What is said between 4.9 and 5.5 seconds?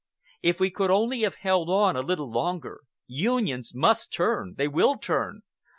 turn!